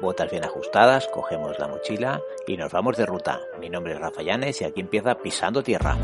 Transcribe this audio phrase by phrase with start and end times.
[0.00, 3.42] Botas bien ajustadas, cogemos la mochila y nos vamos de ruta.
[3.60, 5.98] Mi nombre es Rafa Llanes y aquí empieza Pisando Tierra.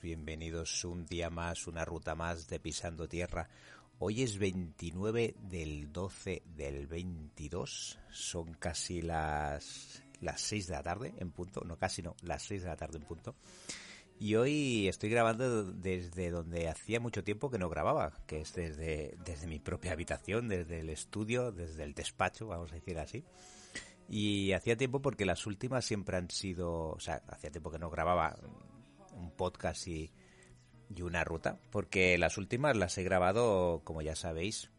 [0.00, 3.48] Bienvenidos un día más, una ruta más de Pisando Tierra.
[3.98, 11.14] Hoy es 29 del 12 del 22, son casi las, las 6 de la tarde
[11.18, 13.34] en punto, no casi no, las 6 de la tarde en punto.
[14.18, 19.16] Y hoy estoy grabando desde donde hacía mucho tiempo que no grababa, que es desde,
[19.24, 23.24] desde mi propia habitación, desde el estudio, desde el despacho, vamos a decir así.
[24.08, 27.90] Y hacía tiempo porque las últimas siempre han sido, o sea, hacía tiempo que no
[27.90, 28.36] grababa
[29.22, 30.12] un podcast y,
[31.00, 34.70] una ruta, porque las últimas las he grabado, como ya sabéis,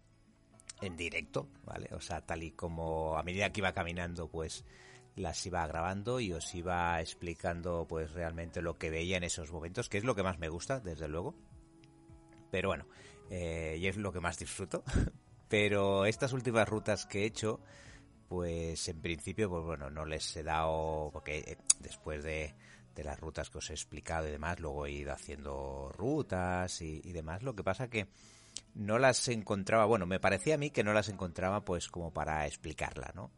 [0.81, 1.89] en directo, ¿vale?
[1.93, 4.63] O sea, tal y como a medida que iba caminando, pues
[5.15, 9.89] las iba grabando y os iba explicando pues realmente lo que veía en esos momentos,
[9.89, 11.33] que es lo que más me gusta, desde luego.
[12.51, 12.85] Pero bueno,
[13.31, 14.83] eh, y es lo que más disfruto.
[15.49, 17.59] Pero estas últimas rutas que he hecho,
[18.27, 22.53] pues en principio, pues bueno, no les he dado, porque eh, después de,
[22.95, 27.01] de las rutas que os he explicado y demás, luego he ido haciendo rutas y,
[27.03, 27.43] y, demás.
[27.43, 28.07] Lo que pasa que
[28.75, 32.45] no las encontraba, bueno, me parecía a mí que no las encontraba pues como para
[32.45, 33.31] explicarla, ¿no?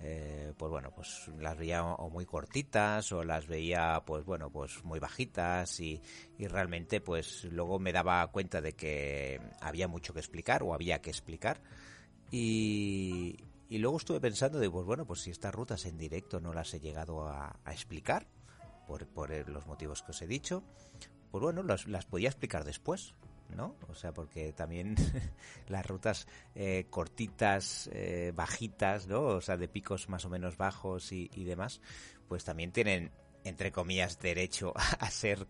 [0.00, 4.84] Eh, pues bueno, pues las veía o muy cortitas o las veía pues bueno, pues
[4.84, 6.00] muy bajitas y,
[6.38, 11.00] y realmente pues luego me daba cuenta de que había mucho que explicar o había
[11.00, 11.60] que explicar
[12.30, 13.36] y,
[13.68, 16.72] y luego estuve pensando de, pues bueno, pues si estas rutas en directo no las
[16.74, 18.28] he llegado a, a explicar,
[18.88, 20.64] por, por, los motivos que os he dicho,
[21.30, 23.14] pues bueno, las, las podía explicar después,
[23.54, 23.76] ¿no?
[23.88, 24.96] O sea, porque también
[25.68, 29.22] las rutas eh, cortitas, eh, bajitas, ¿no?
[29.22, 31.80] O sea, de picos más o menos bajos y, y demás,
[32.28, 33.12] pues también tienen
[33.44, 35.46] entre comillas derecho a ser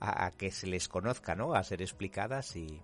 [0.00, 1.54] a, que se les conozca, ¿no?
[1.54, 2.82] A ser explicadas y,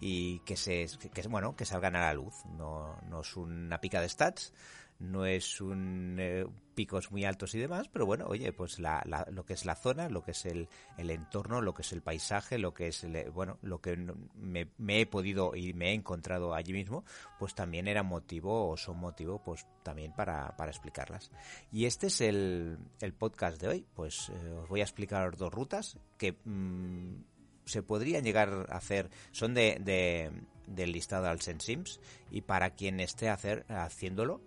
[0.00, 4.00] y que se que, bueno que salgan a la luz no, no es una pica
[4.00, 4.52] de stats
[4.98, 9.26] no es un eh, picos muy altos y demás pero bueno oye pues la, la,
[9.30, 12.02] lo que es la zona lo que es el, el, entorno lo que es el
[12.02, 13.96] paisaje lo que es el, bueno lo que
[14.34, 14.68] me,
[15.00, 17.04] he podido y me he encontrado allí mismo
[17.38, 21.30] pues también era motivo o son motivo pues también para, para explicarlas.
[21.72, 23.86] Y este es el, el podcast de hoy.
[23.94, 27.22] Pues eh, os voy a explicar dos rutas que mmm,
[27.64, 30.30] se podrían llegar a hacer, son de, de
[30.66, 34.42] del listado al Sims y para quien esté hacer, haciéndolo,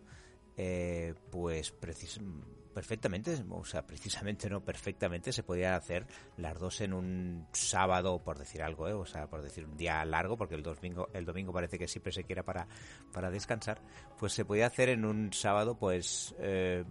[0.58, 6.06] eh, pues perfectamente, o sea, precisamente no perfectamente se podrían hacer
[6.38, 8.94] las dos en un sábado, por decir algo, ¿eh?
[8.94, 12.12] o sea, por decir un día largo, porque el domingo, el domingo parece que siempre
[12.12, 12.68] se quiera para,
[13.12, 13.82] para descansar,
[14.18, 16.84] pues se podía hacer en un sábado, pues eh,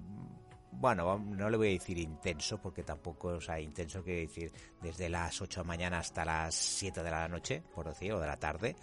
[0.72, 5.09] bueno, no le voy a decir intenso, porque tampoco, o sea, intenso quiere decir desde
[5.09, 8.27] las 8 de la mañana hasta las 7 de la noche, por decir, o de
[8.27, 8.77] la tarde.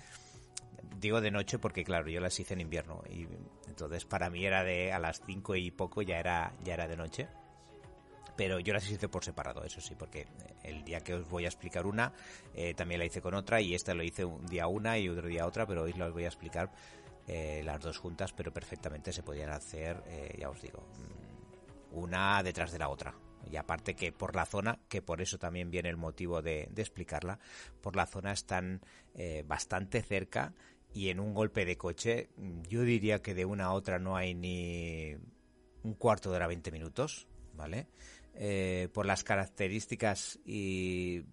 [0.99, 3.27] Digo de noche porque, claro, yo las hice en invierno y
[3.67, 6.97] entonces para mí era de a las 5 y poco ya era, ya era de
[6.97, 7.27] noche.
[8.35, 10.27] Pero yo las hice por separado, eso sí, porque
[10.63, 12.13] el día que os voy a explicar una,
[12.53, 15.27] eh, también la hice con otra y esta lo hice un día una y otro
[15.27, 16.71] día otra, pero hoy las voy a explicar
[17.27, 20.85] eh, las dos juntas, pero perfectamente se podían hacer, eh, ya os digo,
[21.91, 23.15] una detrás de la otra.
[23.51, 27.39] Y aparte que por la zona, que por eso también viene el motivo de, explicarla,
[27.81, 28.81] por la zona están
[29.15, 30.53] eh, bastante cerca
[30.93, 32.29] y en un golpe de coche,
[32.67, 35.15] yo diría que de una a otra no hay ni
[35.83, 37.87] un cuarto de hora 20 minutos, ¿vale?
[38.33, 41.23] Eh, por las características y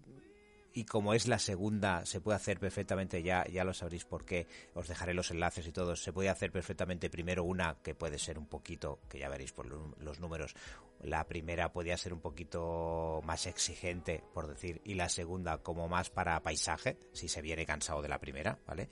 [0.75, 4.45] y como es la segunda, se puede hacer perfectamente, ya, ya lo sabréis por qué,
[4.73, 8.37] os dejaré los enlaces y todo, se puede hacer perfectamente primero una que puede ser
[8.37, 10.53] un poquito, que ya veréis por los números,
[11.01, 16.09] la primera podría ser un poquito más exigente, por decir, y la segunda como más
[16.09, 18.89] para paisaje, si se viene cansado de la primera, ¿vale?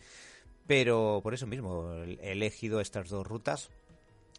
[0.65, 3.69] Pero por eso mismo he elegido estas dos rutas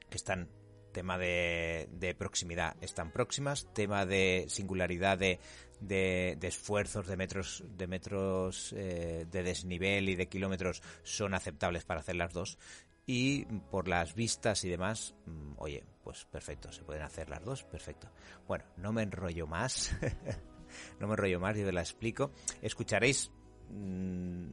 [0.09, 0.49] que están
[0.95, 5.39] tema de, de, proximidad están próximas, tema de singularidad de,
[5.81, 12.01] de, esfuerzos de metros de metros eh, de desnivel y de kilómetros son aceptables para
[12.01, 12.57] hacer las dos
[13.07, 17.65] y por las vistas y demás, mm, oye, pues perfecto, se pueden hacer las dos,
[17.65, 18.09] perfecto.
[18.49, 19.95] Bueno, no me enrollo más,
[21.01, 22.31] no me enrollo más, yo la explico.
[22.63, 23.31] Escucharéis,
[23.69, 24.47] mm,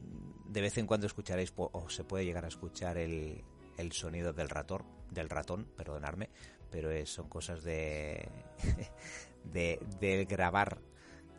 [0.48, 3.42] de vez en cuando escucharéis, o se puede llegar a escuchar el,
[3.76, 6.30] el sonido del ratón, del ratón, perdonarme,
[6.70, 8.28] pero son cosas de,
[9.44, 10.78] de, grabar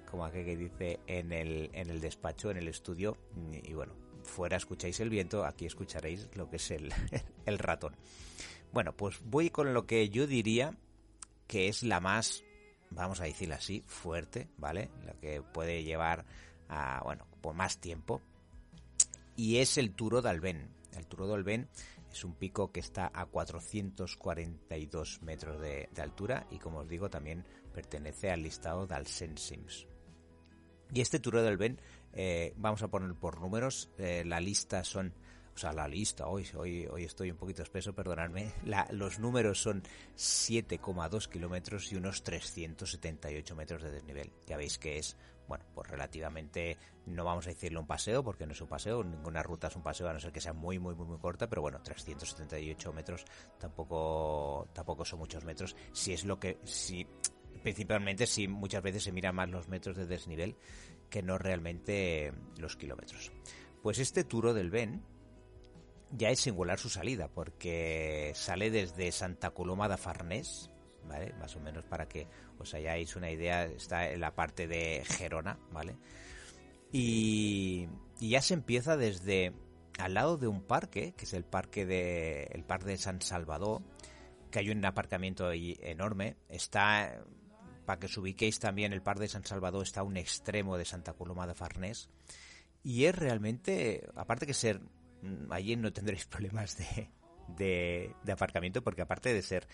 [0.09, 3.17] como aquel que dice en el, en el despacho, en el estudio,
[3.51, 3.93] y bueno,
[4.23, 6.93] fuera escucháis el viento, aquí escucharéis lo que es el,
[7.45, 7.95] el ratón.
[8.71, 10.75] Bueno, pues voy con lo que yo diría
[11.47, 12.43] que es la más,
[12.89, 14.89] vamos a decirlo así, fuerte, ¿vale?
[15.05, 16.25] La que puede llevar
[16.69, 18.21] a, bueno, por más tiempo.
[19.35, 20.69] Y es el Turo de Alben.
[20.93, 21.69] El Turo de Alben
[22.13, 27.43] es un pico que está a 442 metros de, altura y como os digo también
[27.73, 29.87] pertenece al listado de Alsensims.
[30.93, 31.81] Y este Tour del Ben,
[32.13, 35.11] eh, vamos a poner por números, eh, la lista son,
[35.55, 38.51] o sea, la lista, hoy, hoy estoy un poquito espeso, perdonadme,
[38.91, 39.81] los números son
[40.15, 44.31] 7,2 kilómetros y unos 378 metros de desnivel.
[44.45, 45.17] Ya veis que es,
[45.47, 49.43] bueno, pues relativamente, no vamos a decirlo un paseo, porque no es un paseo, ninguna
[49.43, 51.61] ruta es un paseo, a no ser que sea muy, muy, muy, muy corta, pero
[51.61, 53.25] bueno, 378 metros
[53.59, 57.07] tampoco, tampoco son muchos metros, si es lo que, si
[57.61, 60.55] principalmente si muchas veces se mira más los metros de desnivel
[61.09, 63.31] que no realmente los kilómetros.
[63.81, 65.03] Pues este Turo del Ben
[66.11, 70.69] ya es singular su salida, porque sale desde Santa Coloma de Farnés,
[71.07, 71.33] ¿vale?
[71.33, 72.27] Más o menos para que
[72.59, 75.95] os hayáis una idea, está en la parte de Gerona, ¿vale?
[76.91, 77.87] Y,
[78.19, 79.53] ya se empieza desde
[79.99, 83.81] al lado de un parque, que es el parque de el parque de San Salvador,
[84.49, 87.23] que hay un aparcamiento ahí enorme, está
[87.85, 90.85] para que os ubiquéis también, el Par de San Salvador está a un extremo de
[90.85, 92.09] Santa Coloma de Farnés.
[92.83, 94.81] Y es realmente, aparte que ser,
[95.21, 97.09] mm, allí no tendréis problemas de,
[98.23, 99.67] de, aparcamiento, porque aparte de ser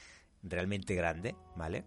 [0.43, 1.85] realmente grande, ¿vale?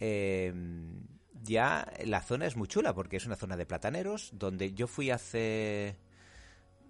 [0.00, 1.06] Em,
[1.42, 5.10] ya la zona es muy chula, porque es una zona de plataneros, donde yo fui
[5.10, 5.98] hace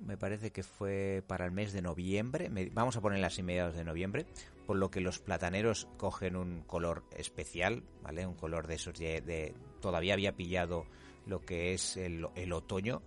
[0.01, 3.85] me parece que fue para el mes de noviembre, vamos a poner las mediados de
[3.85, 4.27] noviembre,
[4.67, 8.27] por lo que los plataneros cogen un color especial, ¿vale?
[8.27, 10.87] Un color de esos de, todavía había pillado
[11.27, 13.03] lo que es el, otoño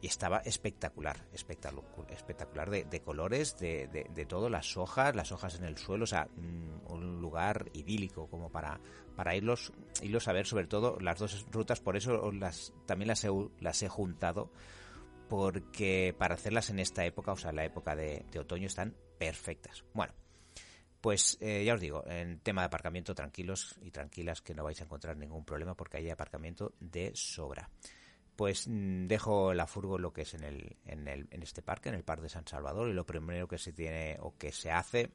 [0.00, 5.78] y estaba espectacular, espectacular, de, colores, de, de, todo, las hojas, las hojas en el
[5.78, 8.80] suelo, o sea, mm, un lugar idílico como para,
[9.16, 9.72] para irlos,
[10.02, 13.26] irlos a ver, sobre todo las dos rutas, por eso las, también las
[13.60, 14.50] las he juntado
[15.28, 19.84] porque para hacerlas en esta época, o sea, la época de, otoño, están perfectas.
[19.92, 20.14] Bueno,
[21.00, 24.80] pues eh, ya os digo, en tema de aparcamiento, tranquilos y tranquilas que no vais
[24.80, 27.70] a encontrar ningún problema porque hay aparcamiento de sobra.
[28.36, 31.88] Pues mm, dejo la furgo lo que es en, el, en, el, en este parque,
[31.88, 34.70] en el Parque de San Salvador, y lo primero que se tiene o que se
[34.70, 35.10] hace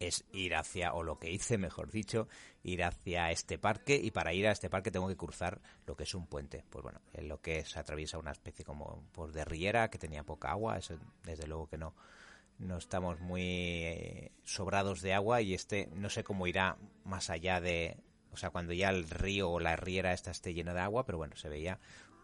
[0.00, 2.28] es ir hacia, o lo que hice, mejor dicho,
[2.62, 6.04] ir hacia este parque y para ir a este parque tengo que cruzar lo que
[6.04, 6.64] es un puente.
[6.70, 10.24] Pues bueno, en lo que se atraviesa una especie como pues, de riera que tenía
[10.24, 11.94] poca agua, eso desde luego que no,
[12.58, 17.60] no estamos muy eh, sobrados de agua y este no sé cómo irá más allá
[17.60, 17.96] de,
[18.32, 21.18] o sea, cuando ya el río o la riera esta esté llena de agua, pero
[21.18, 21.78] bueno, se veía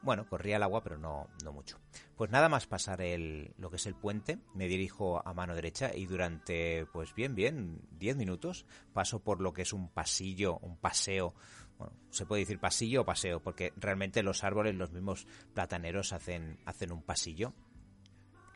[0.04, 1.80] bueno, corría el agua, pero no, no mucho.
[2.14, 5.92] Pues nada más pasar el, lo que es el puente, me dirijo a mano derecha
[5.94, 10.76] y durante, pues bien, bien, 10 minutos paso por lo que es un pasillo, un
[10.76, 11.34] paseo.
[11.78, 16.58] Bueno, se puede decir pasillo o paseo, porque realmente los árboles, los mismos plataneros hacen,
[16.66, 17.54] hacen un pasillo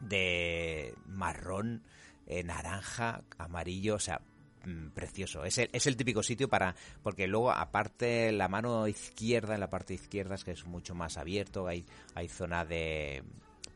[0.00, 1.83] de marrón,
[2.26, 4.21] eh, naranja, amarillo, o sea,
[4.65, 5.45] Mm, precioso.
[5.45, 9.71] Es el, es el típico sitio para, porque luego aparte la mano izquierda, en la
[9.71, 11.85] parte izquierda es que es mucho más abierto, hay,
[12.15, 13.23] hay zona de,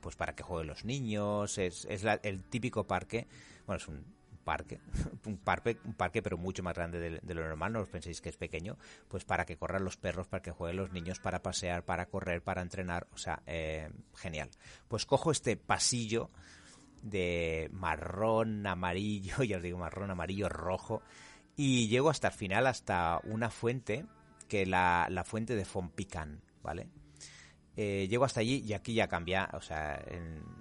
[0.01, 3.27] pues para que jueguen los niños, es, es el típico parque,
[3.67, 4.05] bueno, es un
[4.43, 4.81] parque,
[5.27, 8.29] un parque, un parque pero mucho más grande de, lo normal, no os penséis que
[8.29, 8.77] es pequeño,
[9.09, 12.43] pues para que corran los perros, para que jueguen los niños, para pasear, para correr,
[12.43, 14.51] para entrenar, o sea, eh, genial.
[14.89, 16.31] Pues cojo este pasillo,
[17.03, 21.03] de marrón, amarillo, ya os digo marrón, amarillo, rojo,
[21.57, 24.07] y llego hasta el final, hasta una fuente,
[24.49, 26.89] que la, la fuente de Fompican, ¿vale?
[27.75, 30.05] Eh, llego hasta allí y aquí ya cambia, o sea,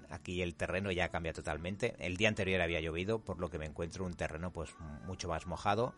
[0.09, 1.95] aquí el terreno ya cambia totalmente.
[1.99, 4.73] El día anterior había llovido, por lo que me encuentro un terreno pues
[5.05, 5.93] mucho más mojado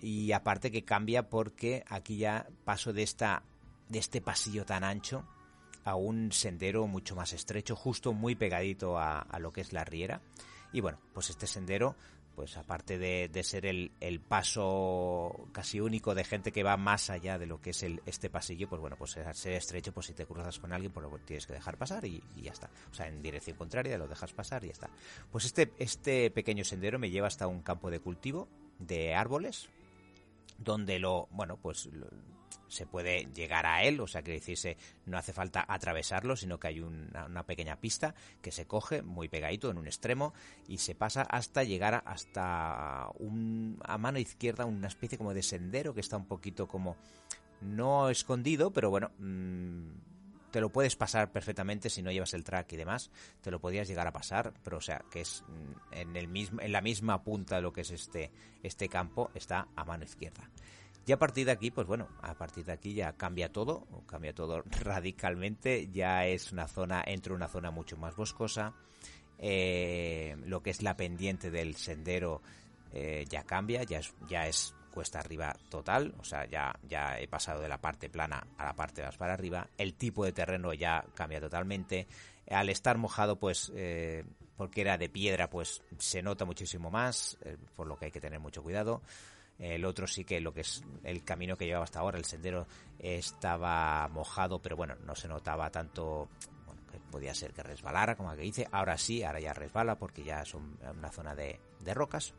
[0.00, 3.42] y aparte que cambia porque aquí ya paso de esta
[3.88, 5.26] de este pasillo tan ancho
[5.84, 10.20] a un sendero mucho más estrecho, justo muy pegadito a, lo que es la riera.
[10.72, 11.94] Y bueno, pues este sendero
[12.34, 17.46] pues aparte de, ser el, paso casi único de gente que va más allá de
[17.46, 20.26] lo que es el, este pasillo, pues bueno, pues al ser estrecho, pues si te
[20.26, 22.70] cruzas con alguien, pues lo tienes que dejar pasar y, ya está.
[22.90, 24.90] O sea, en dirección contraria lo dejas pasar y ya está.
[25.30, 28.48] Pues este, este pequeño sendero me lleva hasta un campo de cultivo
[28.80, 29.68] de árboles,
[30.58, 31.88] donde lo, bueno, pues
[32.68, 36.68] se puede llegar a él, o sea, que decirse, no hace falta atravesarlo, sino que
[36.68, 40.32] hay una, pequeña pista que se coge muy pegadito en un extremo
[40.68, 45.94] y se pasa hasta llegar hasta un, a mano izquierda una especie como de sendero
[45.94, 46.96] que está un poquito como
[47.60, 49.88] no escondido, pero bueno, mm,
[50.54, 53.88] te lo puedes pasar perfectamente si no llevas el track y demás, te lo podrías
[53.88, 57.24] llegar a pasar, pero o sea, que es mm, en el mismo en la misma
[57.24, 58.30] punta de lo que es este
[58.62, 60.48] este campo está a mano izquierda.
[61.06, 64.34] Y a partir de aquí, pues bueno, a partir de aquí ya cambia todo, cambia
[64.34, 68.74] todo radicalmente, ya es una zona, entra una zona mucho más boscosa,
[69.38, 72.40] eh, lo que es la pendiente del sendero
[72.92, 77.68] eh, ya cambia, ya es, cuesta arriba total, o sea, ya, ya he pasado de
[77.68, 81.40] la parte plana a la parte más para arriba, el tipo de terreno ya cambia
[81.40, 82.06] totalmente,
[82.48, 84.24] al estar mojado, pues, eh,
[84.56, 87.36] porque era de piedra, pues se nota muchísimo más,
[87.74, 89.02] por lo que hay que tener mucho cuidado.
[89.58, 92.66] El otro sí que lo que es el camino que llevaba hasta ahora, el sendero,
[92.98, 96.28] estaba mojado, pero bueno, no se notaba tanto
[96.66, 98.66] bueno, que podía ser que resbalara, como que dice.
[98.72, 101.60] Ahora sí, ahora ya resbala porque ya es una zona de,
[101.94, 102.34] rocas.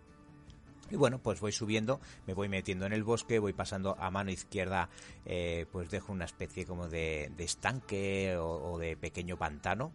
[0.91, 4.29] Y bueno, pues voy subiendo, me voy metiendo en el bosque, voy pasando a mano
[4.29, 4.89] izquierda,
[5.25, 9.93] eh, pues dejo una especie como de, estanque o, de pequeño pantano.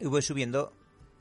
[0.00, 0.72] Y voy subiendo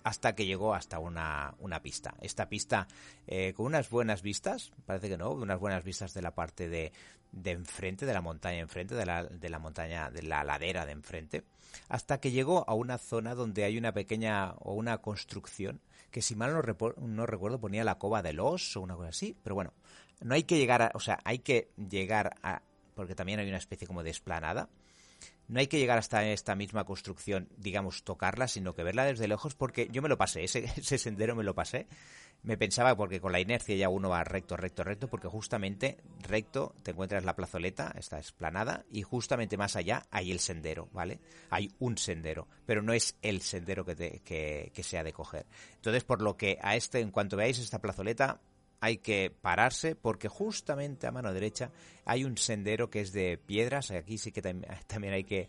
[0.03, 2.15] hasta que llegó hasta una, una pista.
[2.21, 2.87] Esta pista
[3.27, 6.91] eh, con unas buenas vistas, parece que no, unas buenas vistas de la parte de,
[7.31, 10.91] de enfrente, de la montaña enfrente, de la, de la montaña, de la ladera de
[10.91, 11.43] enfrente,
[11.89, 15.81] hasta que llegó a una zona donde hay una pequeña o una construcción
[16.11, 16.61] que si mal no,
[16.97, 19.73] no recuerdo ponía la cova de los o una cosa así, pero bueno,
[20.21, 22.61] no hay que llegar a, o sea, hay que llegar a,
[22.93, 24.69] porque también hay una especie como de esplanada,
[25.47, 29.55] no hay que llegar hasta esta misma construcción, digamos, tocarla, sino que verla desde lejos,
[29.55, 31.87] porque yo me lo pasé, ese, ese sendero me lo pasé.
[32.41, 35.97] Me pensaba, porque con la inercia ya uno va recto, recto, recto, porque justamente
[36.27, 41.21] recto te encuentras la plazoleta, esta esplanada, y justamente más allá hay el sendero, ¿vale?
[41.49, 45.45] Hay un sendero, pero no es el sendero que, te, que, que sea de coger.
[45.75, 48.41] Entonces, por lo que a este, en cuanto veáis esta plazoleta,
[48.83, 51.71] hay que pararse porque justamente a mano derecha
[52.03, 53.91] hay un sendero que es de piedras.
[53.91, 54.41] Aquí sí que
[54.87, 55.47] también hay que,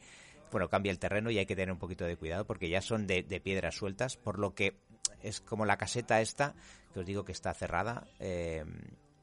[0.52, 3.08] bueno, cambia el terreno y hay que tener un poquito de cuidado porque ya son
[3.08, 4.76] de, piedras sueltas, por lo que
[5.20, 6.54] es como la caseta esta,
[6.92, 8.06] que os digo que está cerrada.
[8.20, 8.64] Eh,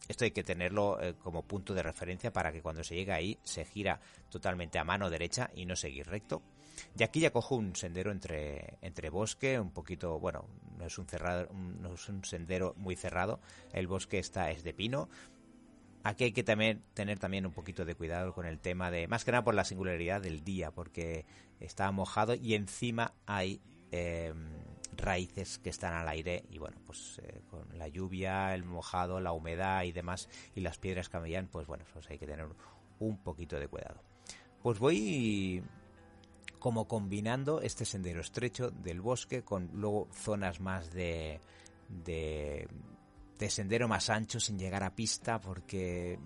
[0.10, 3.40] esto hay que tenerlo eh, como punto de referencia para que cuando se llegue ahí
[3.44, 6.42] se gira totalmente a mano derecha y no seguir recto.
[6.98, 10.46] Y aquí ya cojo un sendero entre, entre bosque, un poquito, bueno,
[10.78, 13.40] no es un cerrado, no es un sendero muy cerrado.
[13.74, 15.10] El bosque está es de pino.
[16.04, 19.24] Aquí hay que también tener también un poquito de cuidado con el tema de, más
[19.24, 21.26] que nada por la singularidad del día, porque
[21.60, 23.62] está mojado y encima hay
[23.92, 24.50] em,
[24.98, 29.32] raíces que están al aire y bueno, pues eh, con la lluvia, el mojado, la
[29.32, 32.48] humedad y demás y las piedras cambian, pues bueno, pues hay que tener
[33.00, 34.02] un poquito de cuidado.
[34.64, 35.64] Pues voy
[36.62, 41.42] como combinando este sendero estrecho del bosque con luego zonas más de,
[41.90, 42.68] de,
[43.50, 46.20] sendero más ancho sin llegar a pista porque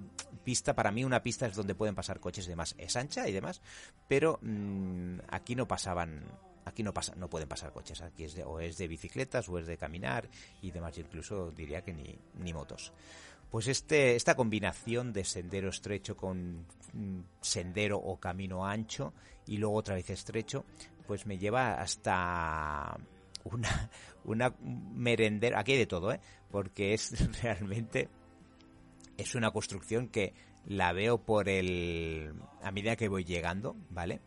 [0.43, 2.75] pista para mí una pista es donde pueden pasar coches y demás.
[2.77, 3.61] Es ancha y demás
[4.09, 6.25] pero mm, aquí no pasaban
[6.65, 8.01] aquí no pasa no pueden pasar coches.
[8.01, 10.27] Aquí es de, o es de bicicletas o es de caminar
[10.61, 10.97] y demás.
[10.97, 12.91] Incluso diría que ni, ni motos
[13.49, 19.13] pues este, esta combinación de sendero estrecho con mm, sendero o camino ancho
[19.45, 20.65] y luego otra vez estrecho,
[21.07, 22.97] pues me lleva hasta
[23.43, 23.89] una,
[24.23, 26.19] una merendera, aquí hay de todo, ¿eh?
[26.51, 28.09] porque es realmente,
[29.17, 30.33] es una construcción que
[30.65, 32.33] la veo por el,
[32.63, 34.19] a medida que voy llegando, ¿vale?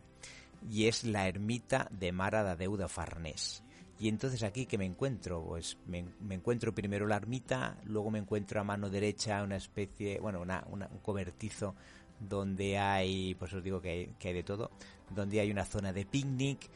[0.69, 3.63] Y es la ermita de Mara da Deuda Farnés.
[3.99, 8.61] Y entonces aquí que me encuentro, pues me, encuentro primero la ermita, luego me encuentro
[8.61, 11.75] a mano derecha una especie, bueno, una, un cobertizo
[12.17, 14.71] donde hay, pues os digo que hay, de todo,
[15.09, 16.69] donde hay una zona de picnic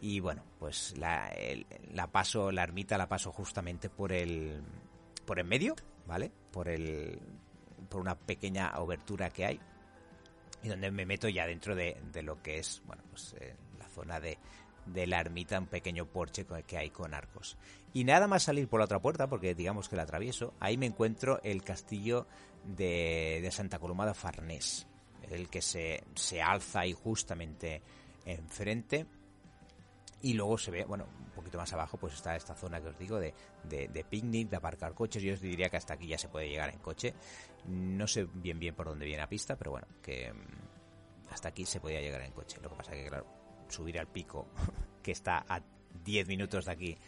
[0.00, 1.32] y bueno, pues la,
[1.92, 4.62] la paso, la ermita la paso justamente por el,
[5.26, 5.74] por en medio,
[6.06, 6.30] ¿vale?
[6.52, 7.18] Por el,
[7.88, 9.60] por una pequeña abertura que hay
[10.62, 13.88] y donde me meto ya dentro de, de lo que es, bueno, pues eh, la
[13.88, 14.38] zona de,
[14.92, 17.56] de la ermita, un pequeño porche que hay con arcos.
[17.92, 20.86] Y nada más salir por la otra puerta, porque digamos que la atravieso, ahí me
[20.86, 22.26] encuentro el castillo
[22.64, 24.86] de, Santa Columada Farnés,
[25.30, 27.82] el que se, se alza ahí justamente
[28.24, 29.06] enfrente.
[30.20, 32.98] Y luego se ve, bueno, un poquito más abajo, pues está esta zona que os
[32.98, 33.32] digo de,
[33.64, 35.22] de, picnic, de aparcar coches.
[35.22, 37.14] Yo os diría que hasta aquí ya se puede llegar en coche.
[37.66, 41.64] No sé bien bien por dónde viene la pista, pero bueno, que mm, hasta aquí
[41.64, 42.58] se podía llegar en coche.
[42.60, 43.26] Lo que pasa que, claro,
[43.68, 44.48] subir al pico,
[45.02, 45.60] que está a
[46.04, 46.98] 10 minutos de aquí,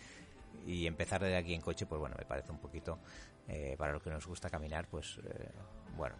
[0.67, 2.99] y empezar desde aquí en coche, pues bueno, me parece un poquito,
[3.49, 5.51] eh, para los que nos gusta caminar, pues eh,
[5.97, 6.17] bueno,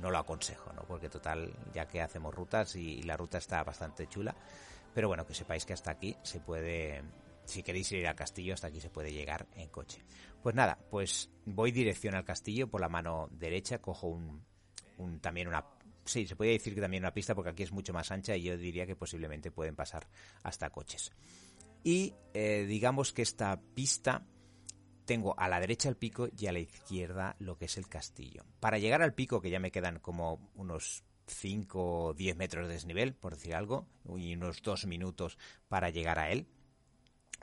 [0.00, 0.82] no, lo aconsejo, ¿no?
[0.82, 4.34] Porque total, ya que hacemos rutas y la ruta está bastante chula,
[4.94, 7.02] pero bueno, que sepáis que hasta aquí se puede,
[7.44, 10.02] si queréis ir al castillo, hasta aquí se puede llegar en coche.
[10.42, 14.42] Pues nada, pues voy dirección al castillo por la mano derecha, cojo un,
[14.96, 15.64] un también una
[16.10, 18.42] sí, se podría decir que también una pista porque aquí es mucho más ancha y
[18.42, 20.08] yo diría que posiblemente pueden pasar
[20.42, 21.12] hasta coches.
[21.82, 24.26] Y eh, digamos que esta pista
[25.06, 28.44] tengo a la derecha el pico y a la izquierda lo que es el castillo.
[28.60, 32.74] Para llegar al pico, que ya me quedan como unos 5 o 10 metros de
[32.74, 35.38] desnivel, por decir algo, y unos 2 minutos
[35.68, 36.46] para llegar a él,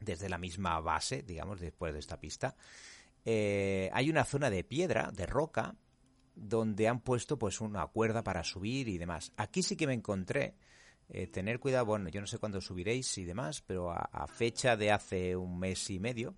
[0.02, 2.56] desde la misma base, digamos, después de esta pista.
[3.26, 5.76] Eh, hay una zona de piedra, de roca,
[6.38, 9.32] donde han puesto pues una cuerda para subir y demás.
[9.38, 10.56] Aquí sí que me encontré
[11.10, 14.92] eh, tener cuidado, bueno, yo no sé cuándo subiréis y demás, pero a, fecha de
[14.92, 16.36] hace un mes y medio,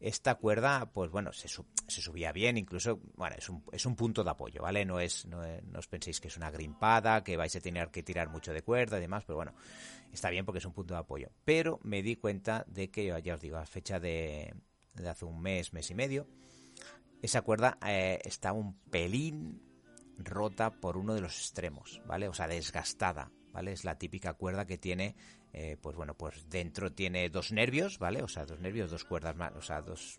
[0.00, 4.24] esta cuerda, pues bueno, se, se subía bien, incluso, bueno, es un, es un punto
[4.24, 4.84] de apoyo, ¿vale?
[4.84, 5.42] No es, no,
[5.76, 8.98] os penséis que es una grimpada, que vais a tener que tirar mucho de cuerda
[8.98, 9.54] y demás, pero bueno,
[10.12, 11.30] está bien porque es un punto de apoyo.
[11.44, 14.54] Pero me di cuenta de que, ya os digo, a fecha de,
[14.94, 16.26] de hace un mes, mes y medio,
[17.22, 19.62] esa cuerda eh, está un pelín
[20.18, 22.28] rota por uno de los extremos, ¿vale?
[22.28, 23.72] O sea, desgastada, ¿vale?
[23.72, 25.16] Es la típica cuerda que tiene,
[25.52, 28.22] eh, pues bueno, pues dentro tiene dos nervios, ¿vale?
[28.22, 30.18] O sea, dos nervios, dos cuerdas más, o sea, dos,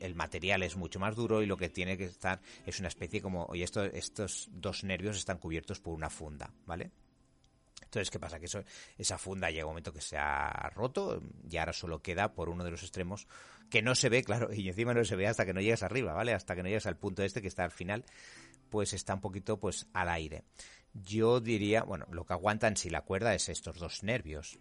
[0.00, 3.20] el material es mucho más duro y lo que tiene que estar es una especie
[3.20, 6.92] como, oye, esto, estos dos nervios están cubiertos por una funda, ¿vale?
[7.94, 8.40] Entonces, ¿qué pasa?
[8.40, 8.64] Que eso,
[8.98, 12.64] esa funda llega un momento que se ha roto y ahora solo queda por uno
[12.64, 13.28] de los extremos
[13.70, 16.12] que no se ve, claro, y encima no se ve hasta que no llegas arriba,
[16.12, 16.32] ¿vale?
[16.34, 18.04] Hasta que no llegas al punto este que está al final,
[18.68, 20.42] pues está un poquito pues al aire.
[20.92, 24.58] Yo diría, bueno, lo que aguantan si la cuerda es estos dos nervios.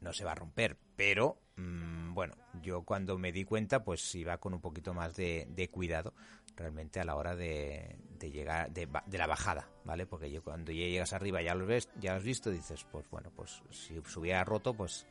[0.00, 4.38] No se va a romper, pero mm, bueno, yo cuando me di cuenta, pues iba
[4.38, 6.14] con un poquito más de, cuidado
[6.56, 10.06] realmente a la hora de, llegar, de, la bajada, ¿vale?
[10.06, 13.08] Porque yo cuando ya llegas arriba ya lo ves, ya lo has visto, dices, pues
[13.10, 15.06] bueno, pues si hubiera roto, pues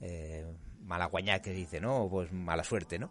[0.00, 0.46] eh,
[0.80, 2.08] mala guaña que dice, ¿no?
[2.10, 3.10] Pues mala suerte, ¿no?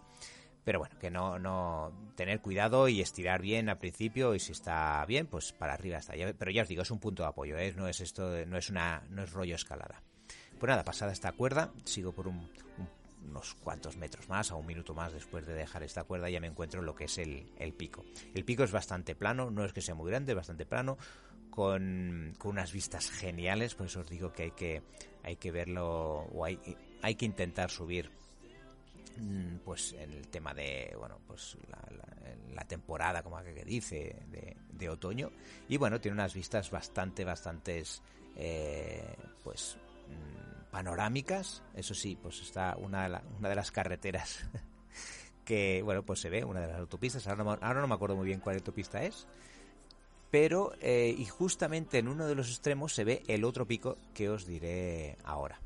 [0.64, 5.06] Pero bueno, que no, no tener cuidado y estirar bien al principio y si está
[5.06, 6.14] bien, pues para arriba está.
[6.38, 7.74] Pero ya os digo, es un punto de apoyo, ¿eh?
[7.74, 10.04] no es esto, no es una, no es rollo escalada.
[10.60, 15.14] Pues nada, pasada esta cuerda, sigo por unos cuantos metros más, a un minuto más
[15.14, 18.06] después de dejar esta cuerda, ya me encuentro en lo que es el, pico.
[18.34, 20.98] El pico es bastante plano, no es que sea muy grande, bastante plano,
[21.52, 24.82] con, unas vistas geniales, por eso os digo que hay que,
[25.24, 26.58] hay que verlo, o hay,
[27.16, 28.10] que intentar subir
[29.20, 31.58] Mm, pues en el tema de bueno pues
[32.54, 34.16] la, temporada como que dice
[34.72, 35.32] de, otoño
[35.70, 38.02] y bueno tiene unas vistas bastante bastantes
[38.36, 44.46] eh, pues mm, panorámicas eso sí pues está una de, una de las carreteras
[45.46, 48.16] que bueno pues se ve una de las autopistas ahora no, ahora no me acuerdo
[48.16, 49.28] muy bien cuál autopista es
[50.30, 54.30] pero eh, y justamente en uno de los extremos se ve el otro pico que
[54.30, 55.60] os diré ahora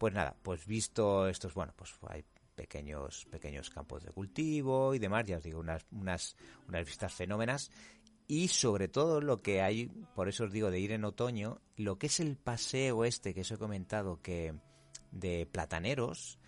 [0.00, 5.26] pues nada, pues visto estos, bueno, pues hay pequeños, pequeños campos de cultivo y demás,
[5.26, 6.36] ya os digo, unas, unas,
[6.68, 7.70] unas vistas fenómenas.
[8.30, 11.98] Y sobre todo lo que hay, por eso os digo de ir en otoño, lo
[11.98, 14.54] que es el paseo este que os he comentado que
[15.10, 16.38] de plataneros,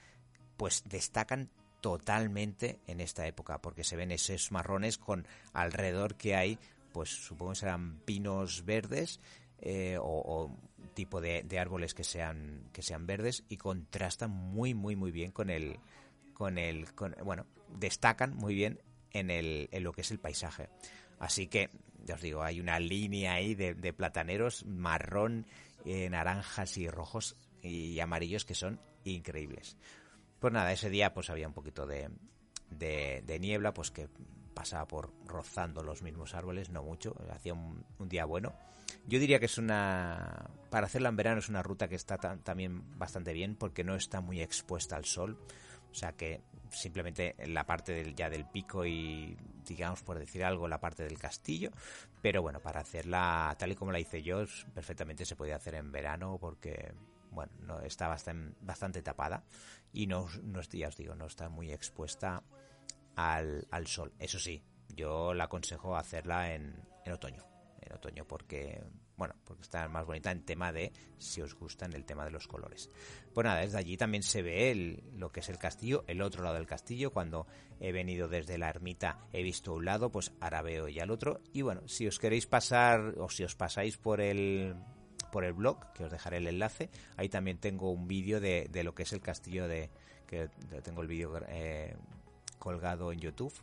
[0.57, 6.57] pues destacan totalmente en esta época, porque se ven esos marrones con alrededor que hay,
[6.92, 9.18] pues supongo que serán pinos verdes
[9.59, 10.57] eh, o,
[10.95, 15.33] tipo de, de, árboles que sean que sean verdes y contrastan muy muy muy bien
[15.33, 15.81] con el
[16.33, 16.87] con el,
[17.25, 17.45] bueno,
[17.77, 18.81] destacan muy bien
[19.12, 20.68] en, el, en lo que es el paisaje.
[21.23, 21.71] Así que,
[22.05, 25.47] ya os digo, hay una línea ahí de, plataneros marrón,
[25.85, 29.77] eh, naranjas y rojos y amarillos que son increíbles.
[30.41, 32.11] Pues nada, ese día pues había un poquito de,
[32.71, 34.09] de, niebla, pues que
[34.53, 38.53] pasaba por rozando los mismos árboles, no mucho, hacía un, día bueno.
[39.07, 42.99] Yo diría que es una, para hacerla en verano es una ruta que está también
[42.99, 45.39] bastante bien porque no está muy expuesta al sol.
[45.93, 46.41] O sea que
[46.73, 51.19] simplemente la parte del, ya del pico y, digamos, por decir algo, la parte del
[51.19, 51.71] castillo.
[52.21, 55.93] Pero bueno, para hacerla tal y como la hice yo, perfectamente se puede hacer en
[55.93, 56.93] verano porque,
[57.31, 59.45] bueno, no, está bastante, bastante tapada
[59.93, 62.43] y no, no, ya os digo, no está muy expuesta
[63.17, 64.13] al, al sol.
[64.19, 67.45] Eso sí, yo la aconsejo hacerla en, en otoño.
[67.81, 68.83] En otoño porque
[69.23, 72.49] bueno, porque está más bonita en tema de si os gustan el tema de los
[72.49, 72.91] colores.
[73.33, 76.57] Pues nada, desde allí también se ve lo que es el castillo, el otro lado
[76.57, 77.13] del castillo.
[77.13, 77.47] Cuando
[77.79, 81.41] he venido desde la ermita he visto un lado, pues ahora veo ya el otro.
[81.53, 84.75] Y bueno, si os queréis pasar o si os pasáis por el
[85.31, 88.83] por el blog, que os dejaré el enlace, ahí también tengo un vídeo de, de
[88.83, 89.89] lo que es el castillo de
[90.27, 90.49] que
[90.83, 91.95] tengo el vídeo eh,
[92.59, 93.55] colgado en YouTube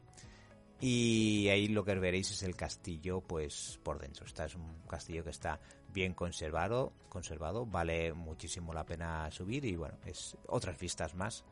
[0.82, 4.26] y ahí lo que veréis es el castillo pues por dentro.
[4.26, 5.60] Está es un castillo que está
[5.92, 11.44] bien conservado, conservado, vale muchísimo la pena subir y bueno, es otras vistas más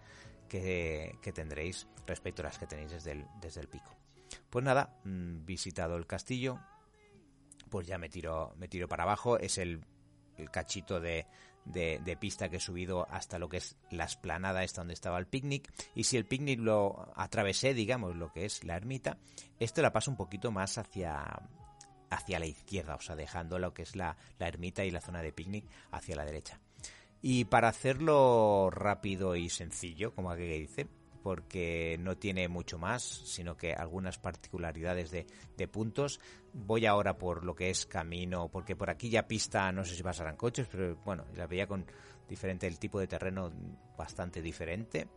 [0.48, 3.96] que, tendréis respecto a las que tenéis desde el, desde el pico.
[4.50, 6.60] Pues nada, mm, visitado el castillo,
[7.70, 9.84] pues ya me tiro, me tiro para abajo, es el,
[10.38, 11.26] el cachito de,
[11.72, 15.28] de, pista que he subido hasta lo que es la esplanada esta donde estaba el
[15.28, 15.72] picnic.
[15.96, 19.18] Y si el picnic lo atravesé digamos lo que es la ermita
[19.60, 21.42] esto la paso un poquito más hacia
[22.10, 25.22] hacia la izquierda o sea dejando lo que es la, la ermita y la zona
[25.22, 26.60] de picnic hacia la derecha.
[27.22, 30.88] Y para hacerlo rápido y sencillo como aquí dice
[31.28, 36.22] porque no tiene mucho más, sino que algunas particularidades de, puntos.
[36.54, 40.04] Voy ahora por lo que es camino, porque por aquí ya pista, no sé si
[40.04, 41.86] pasarán coches, pero bueno, la veía con
[42.30, 43.52] diferente, el tipo de terreno
[43.98, 45.10] bastante diferente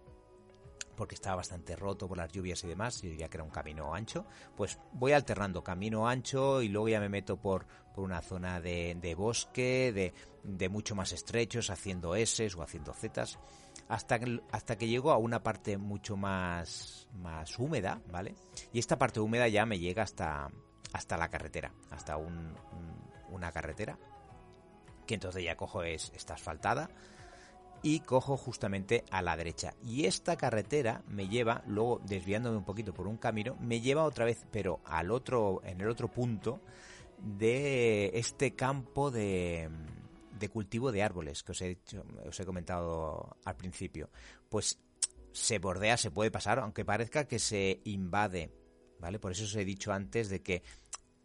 [0.96, 3.94] porque estaba bastante roto por las lluvias y demás, y diría que era un camino
[3.94, 8.60] ancho, pues voy alternando camino ancho y luego ya me meto por, por una zona
[8.60, 13.24] de, bosque, de, de, mucho más estrechos, haciendo S o haciendo Z
[13.90, 18.36] hasta que, hasta que llego a una parte mucho más, más húmeda, ¿vale?
[18.72, 20.48] Y esta parte húmeda ya me llega hasta,
[20.92, 22.54] hasta la carretera, hasta un,
[23.30, 23.98] una carretera,
[25.08, 26.88] que entonces ya cojo es, está asfaltada,
[27.82, 29.74] y cojo justamente a la derecha.
[29.82, 34.24] Y esta carretera me lleva, luego desviándome un poquito por un camino, me lleva otra
[34.24, 36.60] vez, pero al otro, en el otro punto
[37.18, 39.68] de este campo de,
[40.40, 44.10] de cultivo de árboles que os he, dicho, os he comentado al principio,
[44.48, 44.80] pues
[45.32, 48.50] se bordea, se puede pasar, aunque parezca que se invade,
[48.98, 49.20] ¿vale?
[49.20, 50.62] Por eso os he dicho antes de que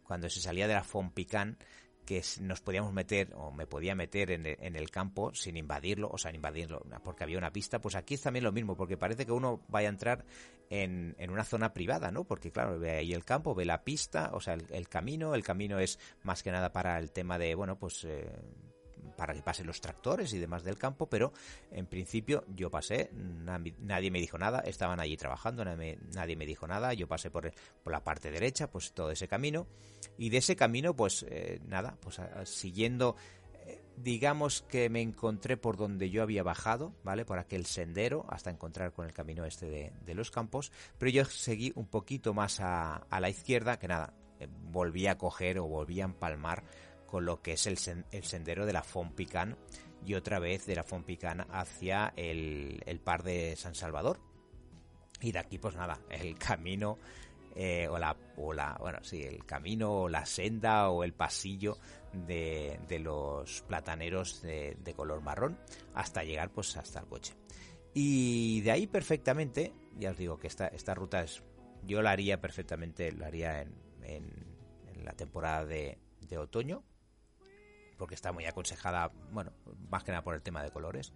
[0.04, 1.58] cuando se salía de la Fompican
[2.06, 6.32] que nos podíamos meter, o me podía meter en el, campo sin invadirlo, o sea,
[6.32, 9.64] invadirlo, porque había una pista, pues aquí es también lo mismo, porque parece que uno
[9.66, 10.24] vaya a entrar
[10.70, 12.22] en, en una zona privada, ¿no?
[12.22, 15.80] Porque claro, ve ahí el campo, ve la pista, o sea, el, camino, el camino
[15.80, 18.04] es más que nada para el tema de, bueno, pues...
[18.04, 18.30] Eh,
[19.16, 21.32] para que pasen los tractores y demás del campo, pero
[21.70, 26.94] en principio yo pasé, nadie me dijo nada, estaban allí trabajando, nadie me dijo nada,
[26.94, 27.52] yo pasé por,
[27.84, 29.66] la parte derecha, pues todo ese camino,
[30.18, 33.16] y de ese camino, pues eh, nada, pues siguiendo
[33.66, 37.24] eh, digamos que me encontré por donde yo había bajado, ¿vale?
[37.24, 41.72] Por aquel sendero hasta encontrar con el camino este de, los campos, pero yo seguí
[41.74, 46.00] un poquito más a, a la izquierda, que nada, eh, volví a coger o volví
[46.00, 46.62] a empalmar
[47.06, 49.56] con lo que es el, sendero de la Fompican
[50.04, 54.20] y otra vez de la Fompican hacia el, par de San Salvador.
[55.20, 56.98] Y de aquí, pues nada, el camino
[57.54, 61.78] eh, o, la, o la, bueno, sí, el camino o la senda o el pasillo
[62.12, 65.58] de, los plataneros de, color marrón
[65.94, 67.34] hasta llegar pues hasta el coche.
[67.94, 71.42] Y de ahí perfectamente, ya os digo que esta, esta ruta es,
[71.84, 74.56] yo la haría perfectamente, la haría en, en,
[75.02, 75.98] la temporada de
[76.36, 76.82] otoño,
[77.96, 79.52] porque está muy aconsejada, bueno,
[79.90, 81.12] más que nada por el tema de colores.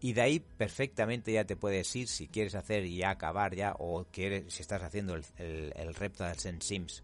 [0.00, 4.04] Y de ahí perfectamente ya te puedes ir si quieres hacer y acabar ya, o
[4.10, 7.02] quieres, si estás haciendo el, el, el Sims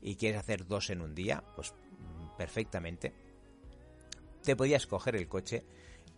[0.00, 3.12] y quieres hacer dos en un día, pues mm, perfectamente.
[4.42, 5.64] Te podías coger el coche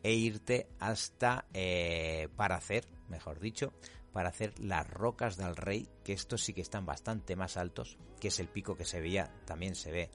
[0.03, 3.73] e irte hasta eh, para hacer, mejor dicho,
[4.13, 8.29] para hacer las rocas del rey, que estos sí que están bastante más altos, que
[8.29, 10.11] es el pico que se veía, también se ve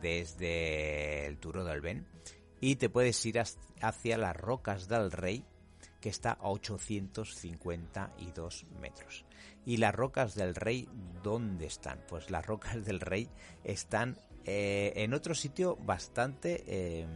[0.00, 2.06] desde el Turo del Ben
[2.60, 3.42] y te puedes ir
[3.80, 5.44] hacia las Rocas del Rey
[6.00, 9.26] que está a 852 metros.
[9.64, 10.88] ¿Y las Rocas del Rey
[11.22, 12.00] dónde están?
[12.08, 13.28] Pues las Rocas del Rey
[13.64, 17.08] están eh, en otro sitio bastante em,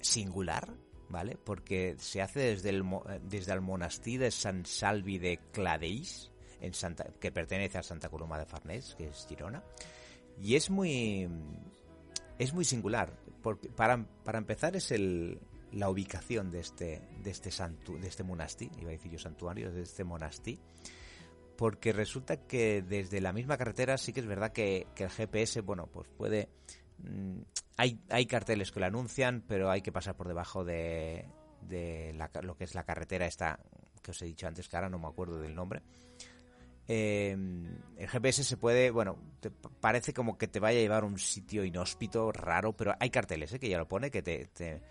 [0.00, 0.68] singular,
[1.08, 1.36] ¿vale?
[1.36, 2.84] Porque se hace desde el,
[3.24, 8.38] desde el monasterio de San Salvi de Cladeis, en Santa, que pertenece a Santa Coloma
[8.38, 9.64] de Farnés, que es Girona.
[10.40, 11.28] Y es muy
[12.38, 15.40] es muy singular, porque para, para empezar es el,
[15.72, 19.72] la ubicación de este de este santu, de este monasterio, iba a decir yo santuario,
[19.72, 20.60] de este monasterio,
[21.56, 25.60] porque resulta que desde la misma carretera sí que es verdad que, que el GPS,
[25.60, 26.48] bueno, pues puede
[26.98, 27.40] mm,
[27.76, 31.26] hay, hay carteles que lo anuncian, pero hay que pasar por debajo de,
[31.62, 33.60] de la, lo que es la carretera esta
[34.02, 35.82] que os he dicho antes, que ahora no me acuerdo del nombre
[36.88, 37.36] eh,
[37.96, 39.18] el GPS se puede, bueno,
[39.80, 43.52] parece como que te vaya a llevar a un sitio inhóspito, raro, pero hay carteles
[43.52, 43.58] ¿eh?
[43.58, 44.82] que ya lo pone, que te, te,